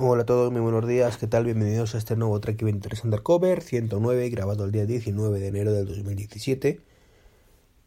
Hola 0.00 0.22
a 0.22 0.26
todos, 0.26 0.52
muy 0.52 0.60
buenos 0.60 0.86
días, 0.86 1.16
¿qué 1.16 1.26
tal? 1.26 1.44
Bienvenidos 1.44 1.96
a 1.96 1.98
este 1.98 2.14
nuevo 2.14 2.38
Trek 2.38 2.62
23 2.62 3.02
Undercover 3.02 3.60
109, 3.60 4.30
grabado 4.30 4.64
el 4.64 4.70
día 4.70 4.86
19 4.86 5.40
de 5.40 5.48
enero 5.48 5.72
del 5.72 5.86
2017, 5.86 6.80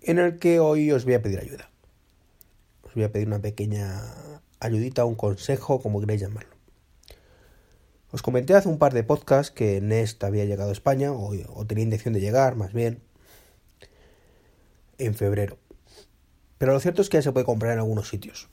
en 0.02 0.20
el 0.20 0.38
que 0.38 0.60
hoy 0.60 0.92
os 0.92 1.06
voy 1.06 1.14
a 1.14 1.22
pedir 1.22 1.40
ayuda. 1.40 1.70
Os 2.84 2.94
voy 2.96 3.06
a 3.06 3.14
pedir 3.14 3.30
una 3.30 3.40
pequeña 3.40 4.02
ayudita, 4.60 5.06
un 5.06 5.16
consejo, 5.16 5.82
como 5.82 6.02
queráis 6.02 6.20
llamarlo. 6.20 6.54
Os 8.12 8.22
comenté 8.22 8.56
hace 8.56 8.68
un 8.68 8.78
par 8.78 8.94
de 8.94 9.06
podcasts 9.06 9.50
que 9.50 9.80
Nest 9.80 10.22
había 10.26 10.44
llegado 10.44 10.72
a 10.72 10.74
España, 10.74 11.14
o, 11.14 11.32
o 11.54 11.66
tenía 11.66 11.86
intención 11.86 12.14
de 12.14 12.20
llegar, 12.20 12.58
más 12.58 12.74
bien, 12.74 13.00
en 14.98 15.16
febrero. 15.16 15.60
Pero 16.58 16.74
lo 16.74 16.82
cierto 16.82 17.04
es 17.04 17.08
que 17.08 17.20
ya 17.20 17.22
se 17.22 17.32
puede 17.32 17.46
comprar 17.46 17.72
en 17.72 17.80
algunos 17.80 18.10
sitios. 18.10 18.50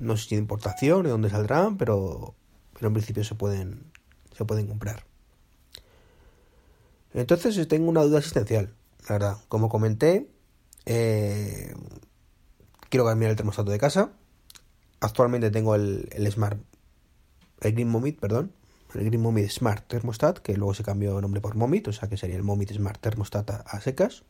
No 0.00 0.16
sé 0.16 0.30
si 0.30 0.34
de 0.34 0.40
importación 0.40 1.06
y 1.06 1.10
dónde 1.10 1.30
saldrán, 1.30 1.76
pero 1.76 2.34
pero 2.80 2.88
en 2.88 2.94
principio 2.94 3.22
se 3.24 3.34
pueden, 3.34 3.92
se 4.34 4.46
pueden 4.46 4.66
comprar. 4.66 5.04
Entonces 7.12 7.68
tengo 7.68 7.90
una 7.90 8.02
duda 8.02 8.20
existencial, 8.20 8.74
la 9.06 9.16
verdad. 9.16 9.36
Como 9.48 9.68
comenté, 9.68 10.30
eh, 10.86 11.74
quiero 12.88 13.04
cambiar 13.04 13.32
el 13.32 13.36
termostato 13.36 13.70
de 13.70 13.78
casa. 13.78 14.12
Actualmente 15.00 15.50
tengo 15.50 15.74
el, 15.74 16.08
el 16.12 16.32
Smart, 16.32 16.58
el 17.60 17.72
Green 17.72 17.88
Momit, 17.90 18.18
perdón, 18.18 18.54
el 18.94 19.04
Green 19.04 19.20
Momit 19.20 19.50
Smart 19.50 19.86
Thermostat, 19.86 20.38
que 20.38 20.56
luego 20.56 20.72
se 20.72 20.82
cambió 20.82 21.14
de 21.16 21.20
nombre 21.20 21.42
por 21.42 21.56
Momit, 21.56 21.88
o 21.88 21.92
sea 21.92 22.08
que 22.08 22.16
sería 22.16 22.36
el 22.36 22.44
Momit 22.44 22.72
Smart 22.72 22.98
Thermostat 22.98 23.50
a 23.50 23.80
secas 23.82 24.24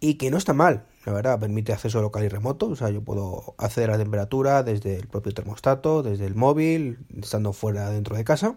y 0.00 0.14
que 0.14 0.30
no 0.30 0.36
está 0.36 0.52
mal, 0.52 0.86
la 1.04 1.12
verdad, 1.12 1.40
permite 1.40 1.72
acceso 1.72 2.00
local 2.00 2.24
y 2.24 2.28
remoto, 2.28 2.68
o 2.68 2.76
sea, 2.76 2.90
yo 2.90 3.02
puedo 3.02 3.54
acceder 3.58 3.90
a 3.90 3.92
la 3.92 3.98
temperatura 3.98 4.62
desde 4.62 4.96
el 4.96 5.08
propio 5.08 5.32
termostato, 5.32 6.02
desde 6.02 6.26
el 6.26 6.34
móvil, 6.34 6.98
estando 7.20 7.52
fuera 7.52 7.90
dentro 7.90 8.16
de 8.16 8.24
casa 8.24 8.56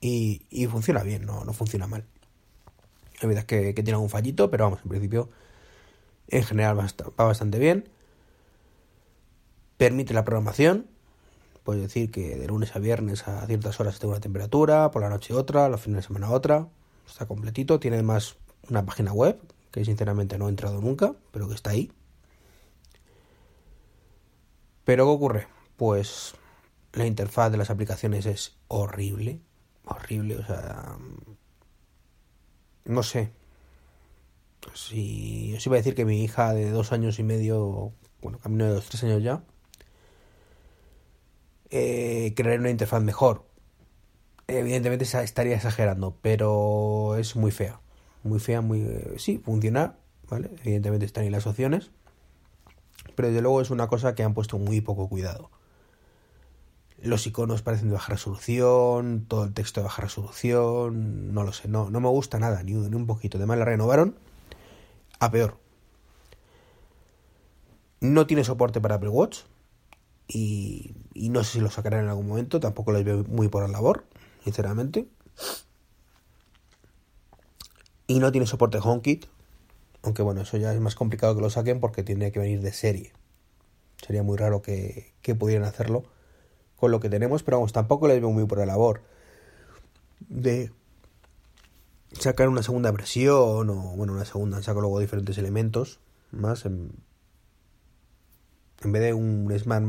y, 0.00 0.40
funciona 0.70 1.02
bien, 1.02 1.26
no, 1.26 1.44
no 1.44 1.52
funciona 1.52 1.86
mal. 1.86 2.04
La 3.20 3.26
verdad 3.28 3.40
es 3.40 3.46
que, 3.46 3.74
que, 3.74 3.82
tiene 3.82 3.96
algún 3.96 4.10
fallito, 4.10 4.50
pero 4.50 4.64
vamos, 4.64 4.80
en 4.84 4.88
principio 4.88 5.28
en 6.28 6.44
general 6.44 6.78
va, 6.78 6.86
va 7.18 7.24
bastante 7.24 7.58
bien. 7.58 7.88
Permite 9.76 10.14
la 10.14 10.24
programación, 10.24 10.86
puedes 11.64 11.82
decir 11.82 12.10
que 12.10 12.36
de 12.36 12.46
lunes 12.46 12.74
a 12.74 12.78
viernes 12.78 13.26
a 13.26 13.44
ciertas 13.46 13.80
horas 13.80 13.98
tengo 13.98 14.12
una 14.12 14.20
temperatura, 14.20 14.90
por 14.90 15.02
la 15.02 15.08
noche 15.08 15.34
otra, 15.34 15.68
los 15.68 15.80
fines 15.80 15.98
de 15.98 16.06
semana 16.06 16.30
otra, 16.30 16.68
está 17.06 17.26
completito, 17.26 17.80
tiene 17.80 17.96
además 17.96 18.36
una 18.70 18.86
página 18.86 19.12
web 19.12 19.40
que 19.70 19.84
sinceramente 19.84 20.38
no 20.38 20.46
he 20.46 20.50
entrado 20.50 20.80
nunca, 20.80 21.14
pero 21.30 21.48
que 21.48 21.54
está 21.54 21.70
ahí. 21.70 21.92
Pero 24.84 25.04
¿qué 25.04 25.10
ocurre? 25.10 25.48
Pues 25.76 26.34
la 26.92 27.06
interfaz 27.06 27.52
de 27.52 27.58
las 27.58 27.70
aplicaciones 27.70 28.26
es 28.26 28.56
horrible, 28.68 29.40
horrible, 29.84 30.36
o 30.38 30.44
sea, 30.44 30.96
no 32.84 33.02
sé. 33.02 33.32
Si 34.74 35.54
os 35.56 35.66
iba 35.66 35.76
a 35.76 35.78
decir 35.78 35.94
que 35.94 36.04
mi 36.04 36.22
hija 36.24 36.52
de 36.54 36.70
dos 36.70 36.92
años 36.92 37.18
y 37.18 37.22
medio, 37.22 37.92
bueno, 38.22 38.38
camino 38.38 38.66
de 38.66 38.74
los 38.74 38.86
tres 38.86 39.04
años 39.04 39.22
ya, 39.22 39.42
eh, 41.70 42.34
una 42.58 42.70
interfaz 42.70 43.02
mejor. 43.02 43.44
Evidentemente 44.46 45.04
estaría 45.04 45.56
exagerando, 45.56 46.16
pero 46.22 47.16
es 47.18 47.36
muy 47.36 47.50
fea 47.50 47.80
muy 48.22 48.40
fea, 48.40 48.60
muy... 48.60 48.80
Eh, 48.80 49.14
sí, 49.18 49.38
funciona, 49.38 49.96
¿vale? 50.28 50.50
Evidentemente 50.62 51.06
están 51.06 51.24
ahí 51.24 51.30
las 51.30 51.46
opciones, 51.46 51.90
pero 53.14 53.28
desde 53.28 53.42
luego 53.42 53.60
es 53.60 53.70
una 53.70 53.88
cosa 53.88 54.14
que 54.14 54.22
han 54.22 54.34
puesto 54.34 54.58
muy 54.58 54.80
poco 54.80 55.08
cuidado. 55.08 55.50
Los 57.00 57.26
iconos 57.26 57.62
parecen 57.62 57.88
de 57.88 57.94
baja 57.94 58.12
resolución, 58.12 59.24
todo 59.28 59.44
el 59.44 59.54
texto 59.54 59.80
de 59.80 59.84
baja 59.84 60.02
resolución, 60.02 61.32
no 61.32 61.44
lo 61.44 61.52
sé, 61.52 61.68
no, 61.68 61.90
no 61.90 62.00
me 62.00 62.08
gusta 62.08 62.38
nada, 62.40 62.62
ni, 62.64 62.72
ni 62.72 62.96
un 62.96 63.06
poquito. 63.06 63.38
Además 63.38 63.58
la 63.58 63.64
renovaron 63.64 64.16
a 65.20 65.30
peor. 65.30 65.58
No 68.00 68.26
tiene 68.26 68.44
soporte 68.44 68.80
para 68.80 68.96
Apple 68.96 69.10
Watch 69.10 69.40
y, 70.26 70.94
y 71.14 71.30
no 71.30 71.42
sé 71.44 71.54
si 71.54 71.60
lo 71.60 71.70
sacarán 71.70 72.04
en 72.04 72.10
algún 72.10 72.28
momento, 72.28 72.60
tampoco 72.60 72.92
lo 72.92 73.02
veo 73.02 73.24
muy 73.24 73.48
por 73.48 73.62
la 73.62 73.68
labor, 73.68 74.04
sinceramente. 74.44 75.08
Y 78.08 78.18
no 78.18 78.32
tiene 78.32 78.48
soporte 78.48 78.78
HomeKit, 78.82 79.26
aunque 80.02 80.22
bueno, 80.22 80.40
eso 80.40 80.56
ya 80.56 80.72
es 80.72 80.80
más 80.80 80.96
complicado 80.96 81.36
que 81.36 81.42
lo 81.42 81.50
saquen 81.50 81.78
porque 81.78 82.02
tiene 82.02 82.32
que 82.32 82.40
venir 82.40 82.60
de 82.60 82.72
serie. 82.72 83.12
Sería 84.04 84.24
muy 84.24 84.36
raro 84.36 84.62
que, 84.62 85.12
que 85.22 85.36
pudieran 85.36 85.68
hacerlo 85.68 86.02
con 86.76 86.90
lo 86.90 86.98
que 86.98 87.08
tenemos, 87.08 87.44
pero 87.44 87.58
vamos, 87.58 87.72
tampoco 87.72 88.08
les 88.08 88.20
veo 88.20 88.30
muy 88.32 88.46
por 88.46 88.58
la 88.58 88.66
labor 88.66 89.02
de 90.28 90.72
sacar 92.12 92.48
una 92.48 92.62
segunda 92.62 92.90
versión 92.90 93.70
o 93.70 93.96
bueno, 93.96 94.12
una 94.12 94.24
segunda, 94.24 94.62
saco 94.62 94.80
luego 94.80 95.00
diferentes 95.00 95.38
elementos 95.38 96.00
más 96.30 96.64
en, 96.64 96.92
en 98.82 98.92
vez 98.92 99.02
de 99.02 99.14
un 99.14 99.56
Smart 99.58 99.84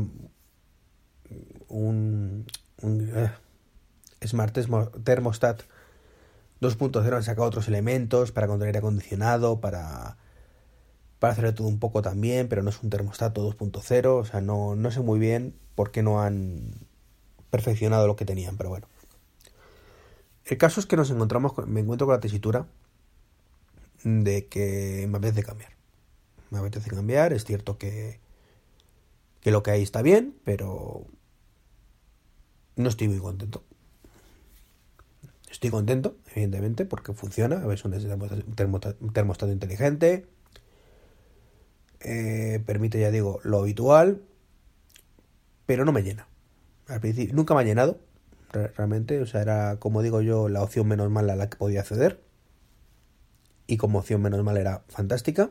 un, 1.68 2.46
un 2.82 3.12
eh, 3.14 3.32
Smart 4.26 4.56
Thermostat 5.04 5.62
2.0 6.60 7.16
han 7.16 7.22
sacado 7.22 7.46
otros 7.46 7.68
elementos 7.68 8.32
para 8.32 8.46
controlar 8.46 8.68
aire 8.68 8.78
acondicionado, 8.78 9.60
para, 9.60 10.18
para 11.18 11.32
hacerlo 11.32 11.54
todo 11.54 11.68
un 11.68 11.78
poco 11.78 12.02
también, 12.02 12.48
pero 12.48 12.62
no 12.62 12.70
es 12.70 12.82
un 12.82 12.90
termostato 12.90 13.48
2.0, 13.48 14.06
o 14.06 14.24
sea, 14.24 14.40
no, 14.40 14.76
no 14.76 14.90
sé 14.90 15.00
muy 15.00 15.18
bien 15.18 15.54
por 15.74 15.90
qué 15.90 16.02
no 16.02 16.20
han 16.20 16.74
perfeccionado 17.50 18.06
lo 18.06 18.16
que 18.16 18.24
tenían, 18.24 18.56
pero 18.56 18.70
bueno. 18.70 18.86
El 20.44 20.58
caso 20.58 20.80
es 20.80 20.86
que 20.86 20.96
nos 20.96 21.10
encontramos, 21.10 21.52
con, 21.52 21.70
me 21.70 21.80
encuentro 21.80 22.06
con 22.06 22.14
la 22.14 22.20
tesitura 22.20 22.66
de 24.04 24.46
que 24.46 25.06
me 25.08 25.18
apetece 25.18 25.42
cambiar. 25.42 25.72
Me 26.50 26.58
apetece 26.58 26.90
cambiar, 26.90 27.32
es 27.32 27.44
cierto 27.44 27.78
que, 27.78 28.20
que 29.40 29.50
lo 29.50 29.62
que 29.62 29.70
hay 29.70 29.82
está 29.82 30.02
bien, 30.02 30.34
pero 30.44 31.04
no 32.76 32.88
estoy 32.88 33.08
muy 33.08 33.18
contento. 33.18 33.62
Estoy 35.50 35.70
contento, 35.70 36.16
evidentemente, 36.32 36.84
porque 36.84 37.12
funciona. 37.12 37.62
Es 37.72 37.84
un 37.84 39.12
termostato 39.12 39.52
inteligente. 39.52 40.26
Eh, 42.00 42.62
permite, 42.64 43.00
ya 43.00 43.10
digo, 43.10 43.40
lo 43.42 43.58
habitual. 43.58 44.22
Pero 45.66 45.84
no 45.84 45.92
me 45.92 46.02
llena. 46.02 46.28
Al 46.86 47.00
principio, 47.00 47.34
nunca 47.34 47.54
me 47.54 47.60
ha 47.60 47.64
llenado. 47.64 47.98
Realmente, 48.52 49.20
o 49.20 49.26
sea, 49.26 49.42
era, 49.42 49.76
como 49.78 50.02
digo 50.02 50.20
yo, 50.22 50.48
la 50.48 50.62
opción 50.62 50.86
menos 50.88 51.10
mala 51.10 51.34
a 51.34 51.36
la 51.36 51.50
que 51.50 51.56
podía 51.56 51.80
acceder. 51.80 52.20
Y 53.66 53.76
como 53.76 54.00
opción 54.00 54.22
menos 54.22 54.42
mala 54.42 54.60
era 54.60 54.82
fantástica. 54.88 55.50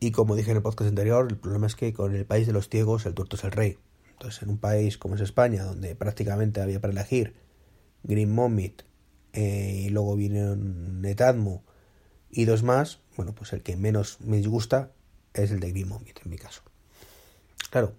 Y 0.00 0.10
como 0.10 0.36
dije 0.36 0.50
en 0.50 0.58
el 0.58 0.62
podcast 0.62 0.88
anterior, 0.88 1.26
el 1.30 1.36
problema 1.38 1.66
es 1.66 1.74
que 1.74 1.92
con 1.92 2.14
el 2.14 2.26
país 2.26 2.46
de 2.46 2.52
los 2.52 2.68
ciegos 2.68 3.06
el 3.06 3.14
tuerto 3.14 3.36
es 3.36 3.44
el 3.44 3.52
rey. 3.52 3.78
Entonces, 4.16 4.42
en 4.42 4.48
un 4.48 4.58
país 4.58 4.96
como 4.96 5.14
es 5.14 5.20
España, 5.20 5.64
donde 5.64 5.94
prácticamente 5.94 6.62
había 6.62 6.80
para 6.80 6.92
elegir 6.92 7.34
Green 8.02 8.32
Momit 8.32 8.82
eh, 9.34 9.82
y 9.84 9.88
luego 9.90 10.16
vinieron 10.16 11.02
Netatmo 11.02 11.62
y 12.30 12.46
dos 12.46 12.62
más, 12.62 13.00
bueno, 13.16 13.34
pues 13.34 13.52
el 13.52 13.62
que 13.62 13.76
menos 13.76 14.18
me 14.20 14.38
disgusta 14.38 14.90
es 15.34 15.50
el 15.50 15.60
de 15.60 15.70
Green 15.70 15.88
Momit 15.88 16.18
en 16.24 16.30
mi 16.30 16.38
caso. 16.38 16.62
Claro, 17.70 17.92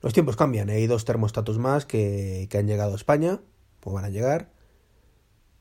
los 0.00 0.12
tiempos 0.12 0.36
cambian, 0.36 0.68
hay 0.70 0.88
dos 0.88 1.04
termostatos 1.04 1.58
más 1.58 1.86
que, 1.86 2.48
que 2.50 2.58
han 2.58 2.66
llegado 2.66 2.92
a 2.92 2.96
España, 2.96 3.40
pues 3.78 3.94
van 3.94 4.04
a 4.04 4.10
llegar, 4.10 4.50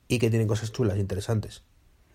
y 0.07 0.17
que 0.17 0.31
tienen 0.31 0.47
cosas 0.47 0.71
chulas, 0.71 0.97
interesantes. 0.97 1.61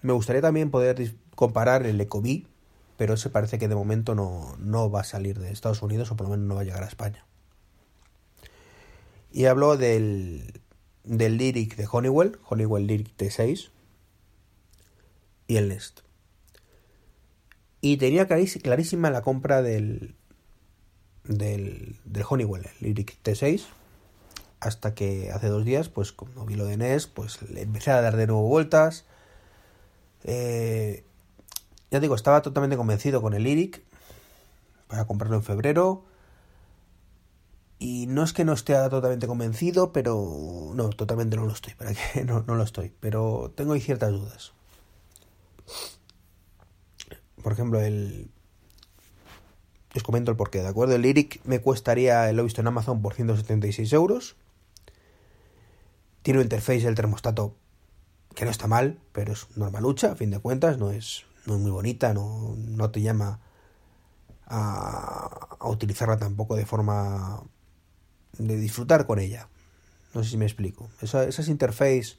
Me 0.03 0.13
gustaría 0.13 0.43
también 0.43 0.73
poder 0.73 1.15
comparar 1.37 1.87
el 1.87 2.01
Ecobee, 2.01 2.49
pero 2.97 3.15
ese 3.15 3.31
parece 3.31 3.59
que 3.59 3.69
de 3.69 3.77
momento 3.77 4.17
no, 4.17 4.57
no 4.59 4.91
va 4.91 5.03
a 5.03 5.05
salir 5.05 5.39
de 5.39 5.53
Estados 5.53 5.83
Unidos 5.83 6.11
o 6.11 6.17
por 6.17 6.27
lo 6.27 6.33
menos 6.33 6.47
no 6.47 6.57
va 6.57 6.63
a 6.63 6.65
llegar 6.65 6.83
a 6.83 6.89
España. 6.89 7.25
Y 9.37 9.45
hablo 9.45 9.77
del, 9.77 10.63
del 11.05 11.37
Lyric 11.37 11.77
de 11.77 11.87
Honeywell, 11.93 12.39
Honeywell 12.49 12.87
Lyric 12.87 13.15
T6 13.19 13.69
y 15.47 15.57
el 15.59 15.69
Nest. 15.69 16.01
Y 17.83 17.99
tenía 17.99 18.27
clarísima 18.27 19.11
la 19.11 19.21
compra 19.21 19.61
del, 19.61 20.15
del, 21.25 21.99
del 22.07 22.25
Honeywell, 22.27 22.65
el 22.65 22.73
Lyric 22.81 23.23
T6, 23.23 23.67
hasta 24.61 24.95
que 24.95 25.31
hace 25.31 25.49
dos 25.49 25.67
días, 25.67 25.91
pues 25.91 26.13
como 26.13 26.47
vi 26.47 26.55
lo 26.55 26.65
de 26.65 26.79
Nest, 26.79 27.13
pues 27.13 27.43
le 27.43 27.61
empecé 27.61 27.91
a 27.91 28.01
dar 28.01 28.17
de 28.17 28.29
nuevo 28.29 28.49
vueltas. 28.49 29.05
Eh, 30.25 31.05
ya 31.91 32.01
digo, 32.01 32.15
estaba 32.15 32.41
totalmente 32.41 32.79
convencido 32.79 33.21
con 33.21 33.35
el 33.35 33.43
Lyric 33.43 33.83
para 34.87 35.07
comprarlo 35.07 35.37
en 35.37 35.43
febrero 35.43 36.06
y 37.87 38.09
no 38.09 38.25
es 38.25 38.33
que 38.33 38.45
no 38.45 38.53
esté 38.53 38.75
totalmente 38.91 39.29
convencido, 39.29 39.93
pero 39.93 40.73
no, 40.75 40.91
totalmente 40.91 41.37
no 41.37 41.47
lo 41.47 41.53
estoy, 41.53 41.75
para 41.75 41.95
que 41.95 42.25
no, 42.27 42.43
no 42.45 42.57
lo 42.57 42.65
estoy, 42.65 42.93
pero 42.99 43.53
tengo 43.55 43.75
ahí 43.75 43.81
ciertas 43.81 44.11
dudas. 44.11 44.55
Por 47.41 47.53
ejemplo, 47.53 47.81
el 47.81 48.29
Os 49.95 50.03
comento 50.03 50.33
el 50.33 50.37
porqué, 50.37 50.63
¿de 50.63 50.69
acuerdo? 50.69 50.97
El 50.97 51.03
Lyric 51.03 51.41
me 51.45 51.61
cuestaría, 51.61 52.33
lo 52.33 52.41
he 52.41 52.45
visto 52.45 52.61
en 52.61 52.67
Amazon, 52.67 53.03
por 53.03 53.15
176 53.15 53.93
euros. 53.93 54.35
Tiene 56.23 56.41
un 56.41 56.45
interface 56.47 56.81
del 56.81 56.97
termostato 56.97 57.55
que 58.35 58.45
no 58.45 58.51
está 58.51 58.67
mal, 58.67 58.99
pero 59.13 59.33
es 59.33 59.47
normalucha, 59.57 60.11
a 60.11 60.17
fin 60.17 60.33
de 60.33 60.41
cuentas, 60.41 60.77
no 60.79 60.91
es, 60.91 61.25
no 61.47 61.55
es 61.55 61.61
muy 61.61 61.71
bonita, 61.71 62.13
no, 62.15 62.57
no 62.57 62.91
te 62.91 63.01
llama 63.01 63.39
a, 64.45 65.57
a 65.61 65.69
utilizarla 65.69 66.17
tampoco 66.19 66.57
de 66.57 66.67
forma 66.67 67.45
de 68.39 68.57
disfrutar 68.57 69.07
con 69.07 69.19
ella. 69.19 69.49
No 70.15 70.25
sé 70.25 70.31
si 70.31 70.37
me 70.37 70.47
explico. 70.47 70.89
Esa, 71.01 71.25
esas 71.25 71.49
interface 71.49 72.17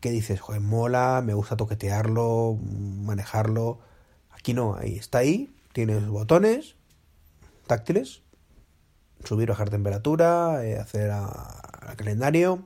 que 0.00 0.10
dices, 0.10 0.40
joder, 0.40 0.60
mola, 0.60 1.22
me 1.24 1.34
gusta 1.34 1.56
toquetearlo, 1.56 2.58
manejarlo. 2.62 3.80
Aquí 4.30 4.54
no, 4.54 4.76
ahí 4.76 4.96
está 4.96 5.18
ahí, 5.18 5.54
tienes 5.72 6.06
botones 6.06 6.76
táctiles, 7.66 8.22
subir 9.24 9.48
bajar 9.48 9.70
temperatura, 9.70 10.64
eh, 10.64 10.78
hacer 10.78 11.10
al 11.10 11.96
calendario, 11.96 12.62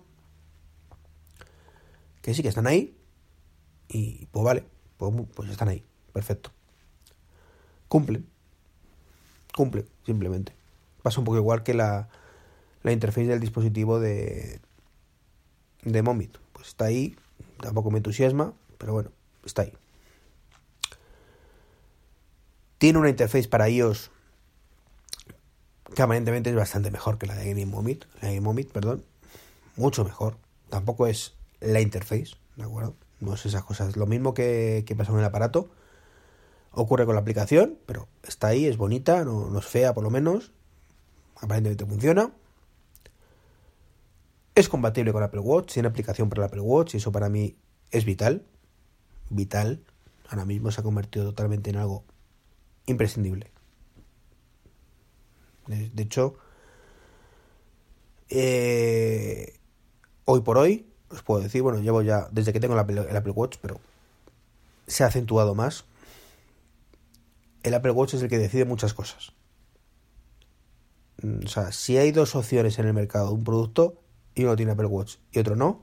que 2.23 2.35
sí 2.35 2.43
que 2.43 2.49
están 2.49 2.67
ahí, 2.67 2.97
y 3.89 4.27
pues 4.27 4.45
vale, 4.45 4.65
pues, 4.99 5.13
pues 5.35 5.51
están 5.51 5.69
ahí, 5.69 5.85
perfecto. 6.13 6.51
Cumple, 7.89 8.23
cumple, 9.57 9.87
simplemente. 10.07 10.55
Pasa 11.03 11.19
un 11.19 11.25
poco 11.25 11.39
igual 11.39 11.63
que 11.63 11.75
la, 11.75 12.09
la 12.83 12.93
interfaz 12.93 13.27
del 13.27 13.41
dispositivo 13.41 14.01
de, 14.01 14.61
de 15.83 16.03
Momit. 16.03 16.37
Pues 16.53 16.69
está 16.69 16.87
ahí, 16.87 17.17
tampoco 17.61 17.91
me 17.91 17.99
entusiasma, 17.99 18.55
pero 18.79 18.93
bueno, 18.93 19.11
está 19.45 19.63
ahí. 19.63 19.73
Tiene 22.79 22.99
una 22.99 23.11
interfaz 23.11 23.47
para 23.47 23.69
iOS 23.69 24.11
que 25.95 26.03
aparentemente 26.03 26.51
es 26.51 26.57
bastante 26.57 26.91
mejor 26.91 27.19
que 27.19 27.27
la 27.27 27.35
de 27.35 27.49
Game 27.49 27.67
Momit, 27.67 28.05
la 28.23 28.29
de 28.29 28.41
Momit, 28.41 28.71
perdón, 28.71 29.05
mucho 29.77 30.05
mejor. 30.05 30.37
Tampoco 30.69 31.07
es 31.07 31.35
la 31.61 31.81
interface, 31.81 32.37
¿de 32.57 32.65
acuerdo? 32.65 32.95
No 33.19 33.35
es 33.35 33.45
esas 33.45 33.65
cosas. 33.65 33.97
Lo 33.97 34.07
mismo 34.07 34.33
que, 34.33 34.85
que 34.87 34.95
pasa 34.95 35.13
en 35.13 35.19
el 35.19 35.25
aparato 35.25 35.69
ocurre 36.73 37.07
con 37.07 37.15
la 37.15 37.21
aplicación, 37.21 37.77
pero 37.87 38.09
está 38.23 38.49
ahí, 38.49 38.67
es 38.67 38.77
bonita, 38.77 39.25
no, 39.25 39.51
no 39.51 39.59
es 39.59 39.67
fea 39.67 39.93
por 39.93 40.05
lo 40.05 40.11
menos. 40.11 40.53
Aparentemente 41.37 41.85
funciona. 41.87 42.31
Es 44.61 44.69
compatible 44.69 45.11
con 45.11 45.23
Apple 45.23 45.41
Watch, 45.41 45.73
tiene 45.73 45.89
aplicación 45.89 46.29
para 46.29 46.43
el 46.43 46.49
Apple 46.49 46.61
Watch 46.61 46.93
y 46.93 46.99
eso 46.99 47.11
para 47.11 47.31
mí 47.31 47.57
es 47.91 48.05
vital. 48.05 48.45
Vital. 49.31 49.83
Ahora 50.29 50.45
mismo 50.45 50.71
se 50.71 50.83
ha 50.83 50.85
convertido 50.85 51.25
totalmente 51.25 51.71
en 51.71 51.77
algo 51.77 52.05
imprescindible. 52.85 53.51
De, 55.67 56.03
hecho, 56.03 56.35
eh, 58.29 59.59
hoy 60.27 60.43
por 60.43 60.59
hoy, 60.59 60.93
os 61.09 61.23
puedo 61.23 61.41
decir, 61.41 61.63
bueno, 61.63 61.81
llevo 61.81 62.03
ya 62.03 62.29
desde 62.31 62.53
que 62.53 62.61
tengo 62.61 62.75
el 62.75 62.81
Apple, 62.81 63.33
Watch, 63.33 63.57
pero 63.63 63.81
se 64.87 65.05
ha 65.05 65.07
acentuado 65.07 65.55
más. 65.55 65.87
El 67.63 67.73
Apple 67.73 67.93
Watch 67.93 68.13
es 68.13 68.23
el 68.23 68.29
que 68.29 68.37
decide 68.37 68.67
muchas 68.67 68.93
cosas. 68.93 69.33
Mm, 71.23 71.47
o 71.47 71.49
sea, 71.49 71.73
si 71.73 71.97
hay 71.97 72.13
dos 72.13 72.37
opciones 72.37 72.79
en 72.79 72.87
el 72.87 72.93
mercado 72.93 73.29
de 73.29 73.33
un 73.33 73.45
producto 73.45 73.97
y 74.35 74.45
uno 74.45 74.57
tiene 74.57 74.73
Apple 74.73 74.87
Watch 74.87 75.17
y 75.33 75.39
otro 75.39 75.57
no, 75.57 75.83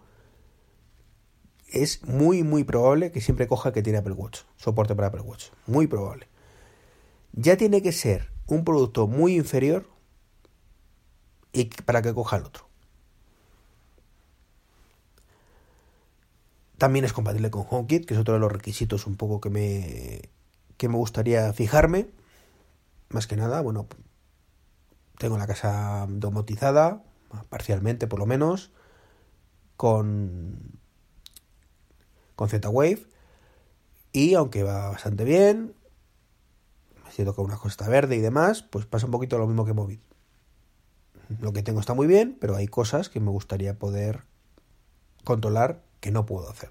es 1.69 2.03
muy, 2.03 2.43
muy 2.43 2.63
probable 2.63 3.11
que 3.11 3.21
siempre 3.21 3.47
coja 3.47 3.73
que 3.73 3.83
tiene 3.83 3.99
Apple 3.99 4.13
Watch, 4.13 4.41
soporte 4.55 4.95
para 4.95 5.09
Apple 5.09 5.21
Watch. 5.21 5.47
Muy 5.65 5.87
probable 5.87 6.27
ya 7.37 7.55
tiene 7.55 7.81
que 7.81 7.91
ser 7.91 8.31
un 8.47 8.65
producto 8.65 9.07
muy 9.07 9.35
inferior 9.35 9.87
y 11.53 11.65
para 11.65 12.01
que 12.01 12.13
coja 12.13 12.37
el 12.37 12.43
otro. 12.43 12.67
También 16.77 17.05
es 17.05 17.13
compatible 17.13 17.49
con 17.49 17.65
HomeKit, 17.69 18.05
que 18.05 18.13
es 18.15 18.19
otro 18.19 18.33
de 18.33 18.39
los 18.39 18.51
requisitos 18.51 19.07
un 19.07 19.17
poco 19.17 19.39
que 19.39 19.49
me, 19.49 20.29
que 20.77 20.89
me 20.89 20.97
gustaría 20.97 21.51
fijarme. 21.53 22.07
Más 23.09 23.27
que 23.27 23.35
nada, 23.35 23.61
bueno, 23.61 23.87
tengo 25.17 25.37
la 25.37 25.47
casa 25.47 26.05
domotizada, 26.09 27.03
parcialmente 27.49 28.07
por 28.07 28.19
lo 28.19 28.25
menos, 28.25 28.71
con, 29.75 30.79
con 32.35 32.49
Z-Wave. 32.49 33.05
Y 34.13 34.33
aunque 34.33 34.63
va 34.63 34.89
bastante 34.89 35.23
bien, 35.23 35.75
si 37.11 37.23
toca 37.23 37.41
una 37.41 37.57
costa 37.57 37.87
verde 37.87 38.15
y 38.15 38.19
demás, 38.19 38.61
pues 38.61 38.85
pasa 38.85 39.05
un 39.05 39.11
poquito 39.11 39.37
lo 39.37 39.47
mismo 39.47 39.65
que 39.65 39.73
móvil. 39.73 39.99
Lo 41.41 41.51
que 41.51 41.63
tengo 41.63 41.79
está 41.79 41.93
muy 41.93 42.07
bien, 42.07 42.37
pero 42.39 42.55
hay 42.55 42.67
cosas 42.67 43.09
que 43.09 43.19
me 43.19 43.31
gustaría 43.31 43.77
poder 43.77 44.23
controlar 45.23 45.81
que 45.99 46.11
no 46.11 46.25
puedo 46.25 46.49
hacer. 46.49 46.69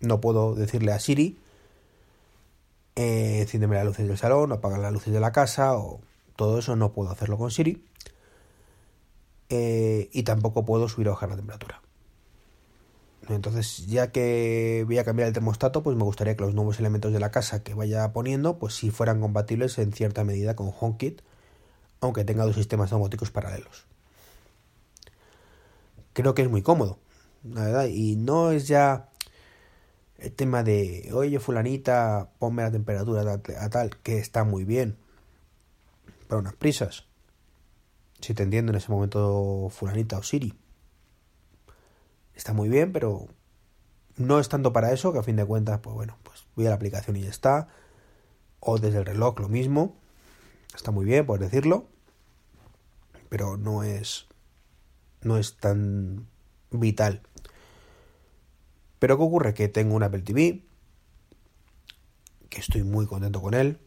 No 0.00 0.20
puedo 0.20 0.54
decirle 0.54 0.92
a 0.92 0.98
Siri, 0.98 1.38
eh, 2.96 3.40
enciéndeme 3.42 3.76
las 3.76 3.84
luces 3.84 4.08
del 4.08 4.18
salón, 4.18 4.50
o 4.50 4.56
apaga 4.56 4.78
las 4.78 4.92
luces 4.92 5.12
de 5.12 5.20
la 5.20 5.32
casa, 5.32 5.76
o 5.76 6.00
todo 6.36 6.58
eso 6.58 6.74
no 6.74 6.92
puedo 6.92 7.10
hacerlo 7.10 7.38
con 7.38 7.50
Siri. 7.50 7.84
Eh, 9.48 10.08
y 10.12 10.22
tampoco 10.22 10.64
puedo 10.64 10.88
subir 10.88 11.08
o 11.08 11.12
bajar 11.12 11.28
la 11.30 11.36
temperatura. 11.36 11.80
Entonces, 13.28 13.86
ya 13.86 14.12
que 14.12 14.84
voy 14.86 14.98
a 14.98 15.04
cambiar 15.04 15.28
el 15.28 15.34
termostato, 15.34 15.82
pues 15.82 15.96
me 15.96 16.04
gustaría 16.04 16.36
que 16.36 16.44
los 16.44 16.54
nuevos 16.54 16.78
elementos 16.78 17.12
de 17.12 17.20
la 17.20 17.30
casa 17.30 17.62
que 17.62 17.74
vaya 17.74 18.12
poniendo, 18.12 18.58
pues 18.58 18.74
sí 18.74 18.90
fueran 18.90 19.20
compatibles 19.20 19.78
en 19.78 19.92
cierta 19.92 20.24
medida 20.24 20.54
con 20.56 20.72
HomeKit, 20.78 21.22
aunque 22.00 22.24
tenga 22.24 22.44
dos 22.44 22.56
sistemas 22.56 22.90
domóticos 22.90 23.30
paralelos. 23.30 23.86
Creo 26.12 26.34
que 26.34 26.42
es 26.42 26.50
muy 26.50 26.62
cómodo, 26.62 26.98
la 27.42 27.64
verdad, 27.64 27.86
y 27.86 28.16
no 28.16 28.52
es 28.52 28.68
ya 28.68 29.08
el 30.18 30.32
tema 30.32 30.62
de, 30.62 31.10
oye, 31.12 31.40
fulanita, 31.40 32.30
ponme 32.38 32.62
la 32.62 32.70
temperatura 32.70 33.40
a 33.58 33.70
tal, 33.70 33.96
que 33.98 34.18
está 34.18 34.44
muy 34.44 34.64
bien, 34.64 34.96
para 36.28 36.40
unas 36.40 36.54
prisas. 36.54 37.06
Si 38.24 38.32
te 38.32 38.42
entiendo 38.42 38.72
en 38.72 38.76
ese 38.76 38.90
momento, 38.90 39.68
fulanita 39.70 40.16
o 40.16 40.22
Siri 40.22 40.54
está 42.34 42.52
muy 42.52 42.68
bien, 42.68 42.92
pero 42.92 43.28
no 44.16 44.40
es 44.40 44.48
tanto 44.48 44.72
para 44.72 44.92
eso, 44.92 45.12
que 45.12 45.18
a 45.18 45.22
fin 45.22 45.36
de 45.36 45.44
cuentas, 45.44 45.80
pues 45.80 45.94
bueno, 45.94 46.16
pues 46.22 46.46
voy 46.56 46.66
a 46.66 46.70
la 46.70 46.76
aplicación 46.76 47.16
y 47.16 47.22
ya 47.22 47.30
está. 47.30 47.68
O 48.60 48.78
desde 48.78 48.98
el 48.98 49.06
reloj 49.06 49.38
lo 49.40 49.48
mismo. 49.48 49.96
Está 50.74 50.90
muy 50.90 51.04
bien, 51.04 51.26
por 51.26 51.38
decirlo. 51.38 51.86
Pero 53.28 53.56
no 53.56 53.82
es. 53.82 54.26
No 55.20 55.36
es 55.36 55.56
tan 55.58 56.26
vital. 56.70 57.22
Pero 58.98 59.18
¿qué 59.18 59.22
ocurre? 59.22 59.54
Que 59.54 59.68
tengo 59.68 59.94
un 59.94 60.02
Apple 60.02 60.22
TV. 60.22 60.64
Que 62.48 62.60
estoy 62.60 62.84
muy 62.84 63.06
contento 63.06 63.42
con 63.42 63.52
él. 63.52 63.78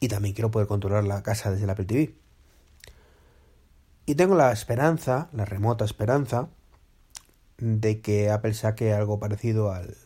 Y 0.00 0.08
también 0.08 0.34
quiero 0.34 0.50
poder 0.50 0.66
controlar 0.66 1.04
la 1.04 1.22
casa 1.22 1.50
desde 1.50 1.64
el 1.64 1.70
Apple 1.70 1.84
TV. 1.84 2.25
Y 4.06 4.14
tengo 4.14 4.36
la 4.36 4.52
esperanza, 4.52 5.28
la 5.32 5.44
remota 5.44 5.84
esperanza, 5.84 6.48
de 7.58 8.00
que 8.00 8.30
Apple 8.30 8.54
saque 8.54 8.92
algo 8.92 9.18
parecido 9.18 9.72
al, 9.72 9.96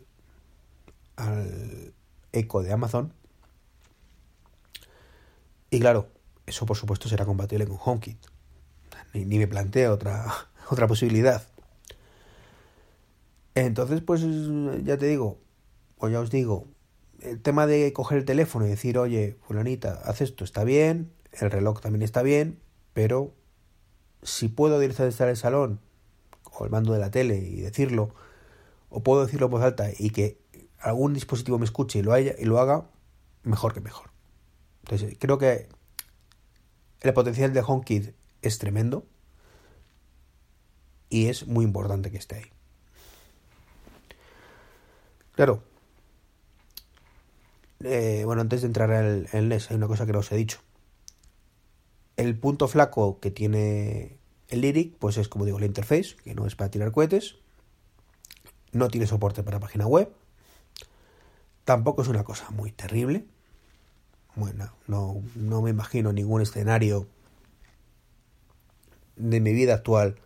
al 1.17 1.93
Echo 2.33 2.63
de 2.63 2.73
Amazon. 2.73 3.13
Y 5.71 5.81
claro, 5.81 6.09
eso 6.47 6.67
por 6.67 6.77
supuesto 6.77 7.09
será 7.09 7.27
compatible 7.27 7.67
con 7.67 7.79
HomeKit. 7.79 8.19
Ni, 9.13 9.39
me 9.39 9.47
planteo 9.47 9.93
otra, 9.93 10.27
otra 10.71 10.87
posibilidad. 10.87 11.47
Entonces, 13.55 14.01
pues 14.01 14.23
ya 14.85 14.97
te 14.97 15.07
digo, 15.07 15.39
o 15.99 16.09
ya 16.09 16.21
os 16.21 16.31
digo, 16.31 16.67
el 17.21 17.43
tema 17.43 17.67
de 17.67 17.93
coger 17.93 18.19
el 18.19 18.25
teléfono 18.25 18.67
y 18.67 18.71
decir, 18.71 18.97
oye, 18.97 19.37
fulanita, 19.43 20.01
haz 20.05 20.23
esto, 20.23 20.45
está 20.45 20.65
bien, 20.65 21.13
el 21.33 21.51
reloj 21.51 21.81
también 21.81 22.03
está 22.03 22.23
bien, 22.23 22.59
pero 22.95 23.35
si 24.23 24.49
puedo 24.49 24.81
en 24.81 24.93
el 24.93 25.37
salón 25.37 25.81
o 26.53 26.65
el 26.65 26.71
mando 26.71 26.93
de 26.93 26.99
la 26.99 27.11
tele 27.11 27.39
y 27.39 27.61
decirlo, 27.61 28.15
o 28.89 29.03
puedo 29.03 29.25
decirlo 29.25 29.47
en 29.47 29.53
voz 29.53 29.63
alta 29.63 29.89
y 29.99 30.11
que 30.11 30.39
algún 30.79 31.15
dispositivo 31.15 31.59
me 31.59 31.65
escuche 31.65 31.99
y 31.99 32.03
lo, 32.03 32.13
haya, 32.13 32.35
y 32.39 32.45
lo 32.45 32.59
haga, 32.59 32.87
mejor 33.43 33.75
que 33.75 33.81
mejor. 33.81 34.11
Entonces, 34.85 35.17
creo 35.19 35.39
que 35.39 35.69
el 37.01 37.13
potencial 37.13 37.53
de 37.53 37.63
HomeKit 37.67 38.15
es 38.43 38.59
tremendo 38.59 39.07
y 41.09 41.27
es 41.27 41.47
muy 41.47 41.65
importante 41.65 42.11
que 42.11 42.19
esté 42.19 42.37
ahí. 42.37 42.51
Claro. 45.35 45.63
Eh, 47.83 48.23
bueno, 48.27 48.43
antes 48.43 48.61
de 48.61 48.67
entrar 48.67 48.91
en 48.91 49.29
el, 49.33 49.49
NES 49.49 49.71
hay 49.71 49.77
una 49.77 49.87
cosa 49.87 50.07
que 50.07 50.13
no 50.13 50.19
os 50.19 50.31
he 50.33 50.37
dicho. 50.37 50.61
El 52.21 52.37
punto 52.37 52.69
flaco 52.69 53.19
que 53.19 53.31
tiene 53.31 54.19
el 54.49 54.61
Lyric, 54.61 54.95
pues 54.99 55.17
es 55.17 55.29
como 55.29 55.47
digo, 55.47 55.59
la 55.59 55.65
interface, 55.65 56.17
que 56.23 56.35
no 56.35 56.47
es 56.47 56.55
para 56.55 56.71
tirar 56.71 56.93
cohetes. 56.93 57.37
No 58.73 58.89
tiene 58.89 59.07
soporte 59.07 59.43
para 59.43 59.59
página 59.59 59.87
web. 59.87 60.13
Tampoco 61.65 62.03
es 62.03 62.09
una 62.09 62.23
cosa 62.23 62.51
muy 62.51 62.73
terrible. 62.73 63.25
bueno, 64.35 64.71
no, 64.87 65.23
no 65.35 65.63
me 65.63 65.71
imagino 65.71 66.13
ningún 66.13 66.43
escenario 66.43 67.07
de 69.17 69.41
mi 69.41 69.55
vida 69.55 69.73
actual 69.73 70.17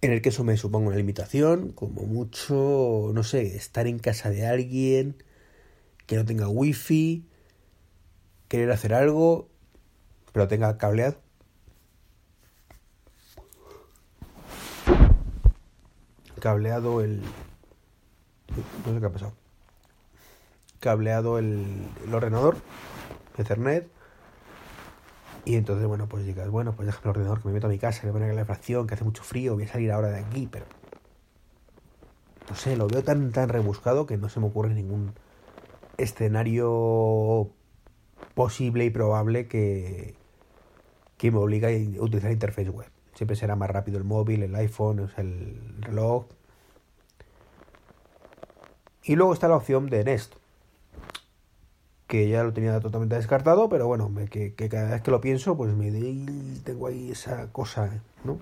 en 0.00 0.10
el 0.10 0.20
que 0.20 0.30
eso 0.30 0.42
me 0.42 0.56
suponga 0.56 0.88
una 0.88 0.96
limitación, 0.96 1.70
como 1.70 2.02
mucho, 2.02 3.12
no 3.14 3.22
sé, 3.22 3.54
estar 3.54 3.86
en 3.86 4.00
casa 4.00 4.30
de 4.30 4.48
alguien 4.48 5.22
que 6.06 6.16
no 6.16 6.24
tenga 6.24 6.48
wifi, 6.48 7.24
querer 8.48 8.72
hacer 8.72 8.94
algo, 8.94 9.48
pero 10.38 10.46
tenga 10.46 10.78
cableado. 10.78 11.16
Cableado 16.40 17.00
el... 17.00 17.22
No 18.86 18.94
sé 18.94 19.00
qué 19.00 19.06
ha 19.06 19.10
pasado. 19.10 19.32
Cableado 20.78 21.40
el, 21.40 21.88
el 22.06 22.14
ordenador, 22.14 22.56
Ethernet, 23.36 23.90
y 25.44 25.56
entonces, 25.56 25.88
bueno, 25.88 26.08
pues 26.08 26.24
digas, 26.24 26.48
bueno, 26.50 26.72
pues 26.76 26.86
déjame 26.86 27.02
el 27.02 27.10
ordenador, 27.10 27.42
que 27.42 27.48
me 27.48 27.54
meto 27.54 27.66
a 27.66 27.70
mi 27.70 27.80
casa, 27.80 28.02
que 28.02 28.10
voy 28.12 28.22
a 28.22 28.32
la 28.32 28.44
fracción, 28.44 28.86
que 28.86 28.94
hace 28.94 29.02
mucho 29.02 29.24
frío, 29.24 29.54
voy 29.54 29.64
a 29.64 29.68
salir 29.68 29.90
ahora 29.90 30.10
de 30.10 30.20
aquí, 30.20 30.48
pero... 30.48 30.66
No 32.48 32.54
sé, 32.54 32.76
lo 32.76 32.86
veo 32.86 33.02
tan, 33.02 33.32
tan 33.32 33.48
rebuscado 33.48 34.06
que 34.06 34.16
no 34.16 34.28
se 34.28 34.38
me 34.38 34.46
ocurre 34.46 34.72
ningún 34.72 35.14
escenario 35.96 37.50
posible 38.36 38.84
y 38.84 38.90
probable 38.90 39.48
que, 39.48 40.17
que 41.18 41.30
me 41.30 41.38
obliga 41.38 41.68
a 41.68 42.02
utilizar 42.02 42.30
interface 42.30 42.70
web. 42.70 42.88
Siempre 43.14 43.36
será 43.36 43.56
más 43.56 43.68
rápido 43.68 43.98
el 43.98 44.04
móvil, 44.04 44.44
el 44.44 44.54
iPhone, 44.54 45.10
el 45.16 45.80
reloj. 45.80 46.26
Y 49.02 49.16
luego 49.16 49.32
está 49.32 49.48
la 49.48 49.56
opción 49.56 49.90
de 49.90 50.04
Nest, 50.04 50.34
que 52.06 52.28
ya 52.28 52.44
lo 52.44 52.52
tenía 52.52 52.78
totalmente 52.78 53.16
descartado, 53.16 53.68
pero 53.68 53.86
bueno, 53.86 54.10
que, 54.30 54.54
cada 54.54 54.90
vez 54.90 55.02
que 55.02 55.10
lo 55.10 55.20
pienso, 55.20 55.56
pues 55.56 55.74
me 55.74 55.90
tengo 56.62 56.86
ahí 56.86 57.10
esa 57.10 57.50
cosa, 57.52 58.02
¿no? 58.22 58.38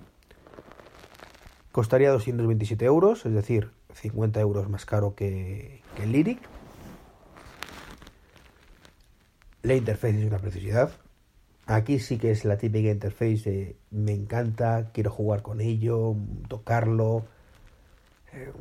Costaría 1.72 2.10
227 2.10 2.84
euros, 2.84 3.24
es 3.24 3.32
decir, 3.32 3.70
50 3.94 4.40
euros 4.40 4.68
más 4.68 4.84
caro 4.84 5.14
que, 5.14 5.82
que 5.96 6.06
Lyric. 6.06 6.40
La 9.62 9.74
interfaz 9.74 10.10
es 10.14 10.26
una 10.26 10.38
preciosidad. 10.38 10.92
Aquí 11.66 11.98
sí 11.98 12.18
que 12.18 12.30
es 12.30 12.44
la 12.44 12.56
típica 12.56 12.90
interface 12.90 13.50
de 13.50 13.76
me 13.90 14.12
encanta, 14.12 14.90
quiero 14.92 15.10
jugar 15.10 15.42
con 15.42 15.60
ello, 15.60 16.14
tocarlo. 16.48 17.24
Eh, 18.32 18.52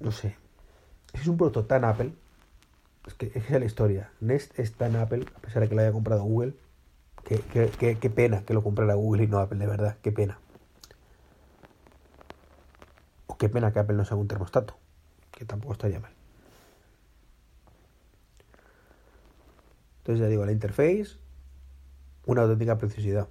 no 0.00 0.10
sé. 0.10 0.36
Es 1.12 1.26
un 1.28 1.36
producto 1.36 1.66
tan 1.66 1.84
Apple 1.84 2.12
es 3.06 3.14
que 3.14 3.32
es 3.34 3.50
la 3.50 3.64
historia. 3.64 4.10
Nest 4.20 4.58
está 4.58 4.86
en 4.86 4.96
Apple, 4.96 5.26
a 5.34 5.40
pesar 5.40 5.62
de 5.62 5.68
que 5.68 5.74
lo 5.74 5.82
haya 5.82 5.92
comprado 5.92 6.22
Google. 6.24 6.54
Qué, 7.24 7.40
qué, 7.40 7.96
qué, 7.96 8.10
pena 8.10 8.44
que 8.44 8.52
lo 8.52 8.62
comprara 8.62 8.94
Google 8.94 9.24
y 9.24 9.26
no 9.26 9.38
Apple, 9.38 9.58
de 9.58 9.66
verdad, 9.66 9.96
qué 10.02 10.12
pena. 10.12 10.38
O 13.26 13.36
qué 13.38 13.48
pena 13.48 13.72
que 13.72 13.78
Apple 13.78 13.96
no 13.96 14.04
sea 14.04 14.16
un 14.16 14.28
termostato, 14.28 14.76
que 15.30 15.46
tampoco 15.46 15.72
estaría 15.72 16.00
mal. 16.00 16.12
Entonces 19.98 20.20
ya 20.20 20.28
digo, 20.28 20.44
la 20.44 20.52
interface, 20.52 21.16
una 22.26 22.42
auténtica 22.42 22.78
preciosidad. 22.78 23.28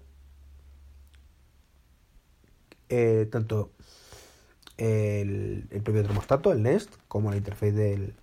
Eh, 2.89 3.27
tanto 3.31 3.71
el, 4.77 5.67
propio 5.83 6.03
termostato, 6.03 6.51
el 6.51 6.61
Nest, 6.61 6.93
como 7.07 7.31
la 7.31 7.37
interface 7.37 7.71
del, 7.71 8.13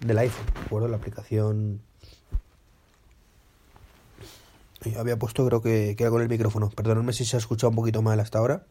del 0.00 0.18
iPhone, 0.18 0.46
¿de 0.54 0.60
acuerdo? 0.60 0.88
La 0.88 0.96
aplicación... 0.96 1.80
Había 4.96 5.18
puesto 5.18 5.44
creo 5.44 5.60
que, 5.60 5.96
que 5.98 6.08
con 6.08 6.22
el 6.22 6.28
micrófono. 6.28 6.70
Perdónenme 6.70 7.12
si 7.12 7.24
se 7.24 7.36
ha 7.36 7.40
escuchado 7.40 7.70
un 7.70 7.76
poquito 7.76 8.00
mal 8.00 8.20
hasta 8.20 8.38
ahora. 8.38 8.64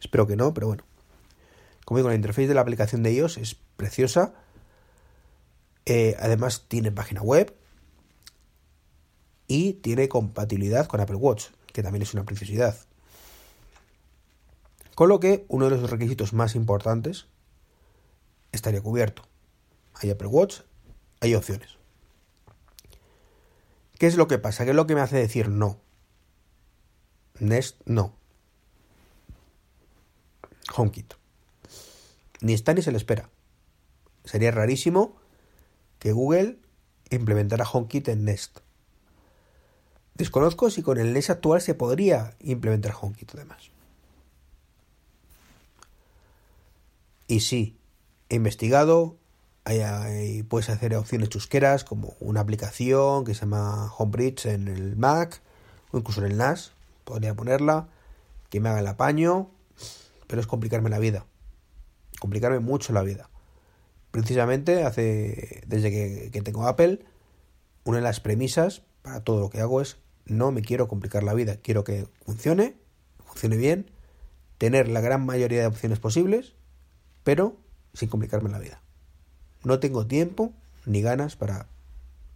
Espero 0.00 0.26
que 0.26 0.36
no, 0.36 0.52
pero 0.52 0.66
bueno. 0.66 0.84
Como 1.84 1.98
digo, 1.98 2.08
la 2.08 2.16
interfaz 2.16 2.48
de 2.48 2.54
la 2.54 2.60
aplicación 2.60 3.02
de 3.02 3.12
iOS 3.12 3.38
es 3.38 3.56
preciosa. 3.76 4.34
Eh, 5.86 6.16
además 6.18 6.64
tiene 6.66 6.90
página 6.90 7.22
web. 7.22 7.54
Y 9.54 9.74
tiene 9.74 10.08
compatibilidad 10.08 10.88
con 10.88 11.00
Apple 11.00 11.14
Watch, 11.14 11.50
que 11.72 11.84
también 11.84 12.02
es 12.02 12.12
una 12.12 12.24
preciosidad. 12.24 12.76
Con 14.96 15.08
lo 15.08 15.20
que 15.20 15.44
uno 15.46 15.70
de 15.70 15.76
los 15.78 15.90
requisitos 15.90 16.32
más 16.32 16.56
importantes 16.56 17.26
estaría 18.50 18.82
cubierto 18.82 19.22
hay 19.94 20.10
Apple 20.10 20.26
Watch, 20.26 20.62
hay 21.20 21.36
opciones. 21.36 21.68
¿Qué 23.96 24.08
es 24.08 24.16
lo 24.16 24.26
que 24.26 24.38
pasa? 24.38 24.64
¿Qué 24.64 24.70
es 24.70 24.76
lo 24.76 24.88
que 24.88 24.96
me 24.96 25.02
hace 25.02 25.18
decir 25.18 25.48
no? 25.48 25.78
Nest, 27.38 27.80
no. 27.86 28.16
HomeKit. 30.74 31.14
Ni 32.40 32.54
está 32.54 32.74
ni 32.74 32.82
se 32.82 32.90
le 32.90 32.96
espera. 32.96 33.30
Sería 34.24 34.50
rarísimo 34.50 35.16
que 36.00 36.10
Google 36.10 36.58
implementara 37.10 37.64
HomeKit 37.64 38.08
en 38.08 38.24
Nest. 38.24 38.63
Desconozco 40.14 40.70
si 40.70 40.82
con 40.82 40.98
el 40.98 41.12
Nest 41.12 41.30
actual 41.30 41.60
se 41.60 41.74
podría 41.74 42.36
implementar 42.40 42.94
HomeKit 43.00 43.34
además. 43.34 43.70
Y 47.26 47.40
sí, 47.40 47.76
he 48.28 48.36
investigado, 48.36 49.16
puedes 50.48 50.68
hacer 50.68 50.94
opciones 50.94 51.30
chusqueras 51.30 51.82
como 51.82 52.14
una 52.20 52.40
aplicación 52.40 53.24
que 53.24 53.34
se 53.34 53.40
llama 53.40 53.92
Homebridge 53.96 54.46
en 54.46 54.68
el 54.68 54.94
Mac 54.94 55.40
o 55.90 55.98
incluso 55.98 56.24
en 56.24 56.30
el 56.30 56.36
NAS. 56.36 56.72
Podría 57.04 57.34
ponerla, 57.34 57.88
que 58.50 58.60
me 58.60 58.68
haga 58.68 58.80
el 58.80 58.86
apaño, 58.86 59.50
pero 60.26 60.40
es 60.40 60.46
complicarme 60.46 60.90
la 60.90 60.98
vida. 60.98 61.26
Complicarme 62.20 62.60
mucho 62.60 62.92
la 62.92 63.02
vida. 63.02 63.30
Precisamente 64.10 64.84
hace 64.84 65.62
desde 65.66 66.30
que 66.30 66.42
tengo 66.42 66.68
Apple, 66.68 67.04
una 67.84 67.98
de 67.98 68.04
las 68.04 68.20
premisas 68.20 68.82
para 69.02 69.24
todo 69.24 69.40
lo 69.40 69.50
que 69.50 69.60
hago 69.60 69.80
es 69.80 69.98
no 70.26 70.50
me 70.52 70.62
quiero 70.62 70.88
complicar 70.88 71.22
la 71.22 71.34
vida, 71.34 71.56
quiero 71.56 71.84
que 71.84 72.08
funcione, 72.24 72.76
funcione 73.26 73.56
bien, 73.56 73.90
tener 74.58 74.88
la 74.88 75.00
gran 75.00 75.24
mayoría 75.24 75.60
de 75.60 75.66
opciones 75.66 75.98
posibles, 75.98 76.54
pero 77.22 77.56
sin 77.92 78.08
complicarme 78.08 78.50
la 78.50 78.58
vida. 78.58 78.80
No 79.62 79.80
tengo 79.80 80.06
tiempo 80.06 80.52
ni 80.86 81.02
ganas 81.02 81.36
para 81.36 81.66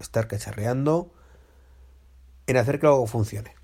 estar 0.01 0.29
cacharreando 0.29 1.13
en 2.47 2.57
hacer 2.57 2.81
que 2.81 2.87
algo 2.87 3.07
funcione. 3.07 3.55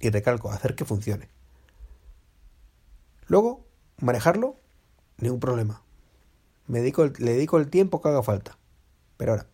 Y 0.00 0.10
recalco, 0.10 0.50
hacer 0.50 0.74
que 0.74 0.84
funcione. 0.84 1.28
Luego, 3.26 3.64
manejarlo, 3.98 4.56
ningún 5.18 5.38
problema. 5.38 5.82
Me 6.66 6.80
dedico 6.80 7.06
le 7.06 7.32
dedico 7.34 7.58
el 7.58 7.68
tiempo 7.68 8.00
que 8.02 8.08
haga 8.08 8.22
falta. 8.22 8.58
Pero 9.16 9.32
ahora, 9.32 9.46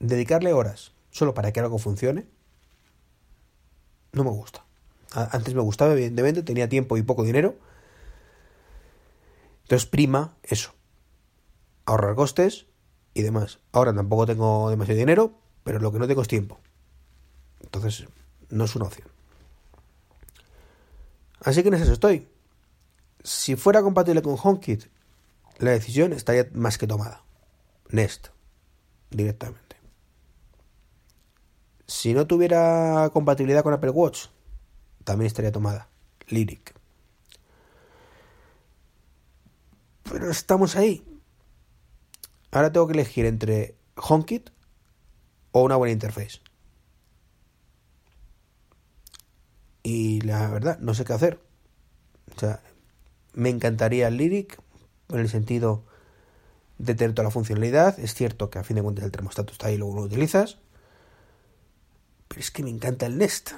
dedicarle 0.00 0.52
horas 0.52 0.92
solo 1.16 1.34
para 1.34 1.52
que 1.52 1.60
algo 1.60 1.78
funcione, 1.78 2.26
no 4.12 4.24
me 4.24 4.30
gusta. 4.30 4.64
Antes 5.12 5.54
me 5.54 5.62
gustaba, 5.62 5.92
evidentemente, 5.92 6.42
tenía 6.42 6.68
tiempo 6.68 6.96
y 6.96 7.02
poco 7.02 7.22
dinero. 7.22 7.56
Entonces 9.62 9.88
prima 9.88 10.36
eso 10.42 10.76
ahorrar 11.86 12.14
costes 12.14 12.66
y 13.14 13.22
demás. 13.22 13.60
Ahora 13.72 13.94
tampoco 13.94 14.26
tengo 14.26 14.68
demasiado 14.68 14.98
dinero, 14.98 15.32
pero 15.64 15.78
lo 15.78 15.90
que 15.90 15.98
no 15.98 16.06
tengo 16.06 16.20
es 16.20 16.28
tiempo. 16.28 16.58
Entonces, 17.62 18.06
no 18.50 18.64
es 18.64 18.76
una 18.76 18.84
opción. 18.86 19.08
Así 21.40 21.62
que 21.62 21.68
en 21.68 21.74
eso 21.74 21.92
estoy. 21.92 22.28
Si 23.22 23.56
fuera 23.56 23.82
compatible 23.82 24.20
con 24.20 24.36
HomeKit, 24.40 24.84
la 25.58 25.70
decisión 25.70 26.12
estaría 26.12 26.48
más 26.52 26.76
que 26.76 26.86
tomada. 26.86 27.22
Nest, 27.88 28.28
directamente. 29.10 29.65
Si 31.86 32.14
no 32.14 32.26
tuviera 32.26 33.10
compatibilidad 33.12 33.62
con 33.62 33.72
Apple 33.72 33.90
Watch, 33.90 34.26
también 35.04 35.26
estaría 35.26 35.52
tomada. 35.52 35.88
Lyric. 36.28 36.74
Pero 40.10 40.30
estamos 40.30 40.76
ahí. 40.76 41.04
Ahora 42.50 42.72
tengo 42.72 42.86
que 42.86 42.94
elegir 42.94 43.26
entre 43.26 43.76
HomeKit 43.96 44.50
o 45.52 45.62
una 45.62 45.76
buena 45.76 45.92
interface. 45.92 46.40
Y 49.82 50.20
la 50.22 50.48
verdad, 50.48 50.78
no 50.80 50.94
sé 50.94 51.04
qué 51.04 51.12
hacer. 51.12 51.40
O 52.34 52.40
sea, 52.40 52.60
me 53.34 53.50
encantaría 53.50 54.10
Lyric 54.10 54.60
en 55.10 55.20
el 55.20 55.28
sentido 55.28 55.84
de 56.78 56.94
tener 56.94 57.14
toda 57.14 57.24
la 57.24 57.30
funcionalidad. 57.30 57.98
Es 58.00 58.14
cierto 58.14 58.50
que 58.50 58.58
a 58.58 58.64
fin 58.64 58.76
de 58.76 58.82
cuentas 58.82 59.04
el 59.04 59.12
termostato 59.12 59.52
está 59.52 59.68
ahí 59.68 59.74
y 59.74 59.78
luego 59.78 59.94
lo 59.94 60.02
utilizas. 60.02 60.58
Es 62.36 62.50
que 62.50 62.62
me 62.62 62.70
encanta 62.70 63.06
el 63.06 63.18
Nest. 63.18 63.52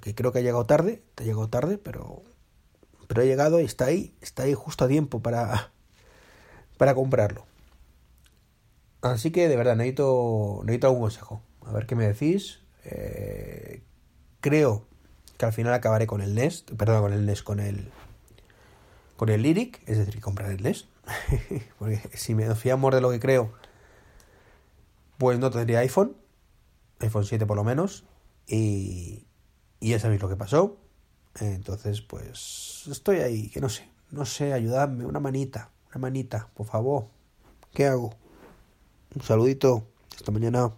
Que 0.00 0.14
creo 0.14 0.32
que 0.32 0.40
ha 0.40 0.42
llegado 0.42 0.66
tarde. 0.66 1.02
Ha 1.16 1.22
llegado 1.22 1.48
tarde, 1.48 1.78
pero. 1.78 2.22
Pero 3.08 3.22
ha 3.22 3.24
llegado 3.24 3.60
y 3.60 3.64
está 3.64 3.86
ahí. 3.86 4.14
Está 4.20 4.44
ahí 4.44 4.54
justo 4.54 4.84
a 4.84 4.88
tiempo 4.88 5.20
para, 5.20 5.72
para 6.76 6.94
comprarlo. 6.94 7.46
Así 9.00 9.32
que 9.32 9.48
de 9.48 9.56
verdad 9.56 9.76
necesito, 9.76 10.60
necesito 10.64 10.86
algún 10.86 11.02
consejo. 11.02 11.42
A 11.66 11.72
ver 11.72 11.86
qué 11.86 11.96
me 11.96 12.06
decís. 12.06 12.60
Eh, 12.84 13.82
creo 14.40 14.86
que 15.38 15.46
al 15.46 15.52
final 15.52 15.72
acabaré 15.74 16.06
con 16.06 16.20
el 16.20 16.34
Nest, 16.34 16.70
perdón, 16.72 17.02
con 17.02 17.12
el 17.12 17.26
Nest, 17.26 17.42
con 17.42 17.60
el 17.60 17.90
con 19.16 19.28
el 19.28 19.42
Lyric, 19.42 19.80
es 19.86 19.98
decir, 19.98 20.20
comprar 20.20 20.50
el 20.50 20.62
Nest. 20.62 20.86
Porque 21.78 22.00
si 22.14 22.34
me 22.34 22.52
fiamos 22.54 22.92
de 22.92 23.00
lo 23.00 23.10
que 23.10 23.20
creo, 23.20 23.52
pues 25.18 25.38
no 25.38 25.50
tendría 25.50 25.80
iPhone, 25.80 26.16
iPhone 27.02 27.24
7 27.24 27.46
por 27.46 27.56
lo 27.56 27.64
menos, 27.64 28.04
y, 28.46 29.26
y 29.80 29.90
ya 29.90 29.98
sabéis 29.98 30.22
lo 30.22 30.28
que 30.28 30.36
pasó. 30.36 30.78
Entonces, 31.40 32.02
pues 32.02 32.84
estoy 32.90 33.18
ahí, 33.18 33.48
que 33.48 33.60
no 33.60 33.68
sé, 33.68 33.88
no 34.10 34.26
sé, 34.26 34.52
ayudadme, 34.52 35.06
una 35.06 35.20
manita, 35.20 35.70
una 35.90 36.00
manita, 36.00 36.48
por 36.54 36.66
favor. 36.66 37.06
¿Qué 37.72 37.86
hago? 37.86 38.10
Un 39.14 39.22
saludito, 39.22 39.86
hasta 40.14 40.30
mañana. 40.30 40.72